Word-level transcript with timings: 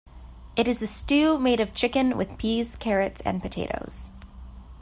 It 0.55 0.67
is 0.67 0.81
a 0.81 0.87
stew 0.87 1.37
made 1.37 1.59
of 1.59 1.75
chicken 1.75 2.17
with 2.17 2.39
peas, 2.39 2.75
carrots, 2.75 3.21
and 3.23 3.39
potatoes. 3.39 4.09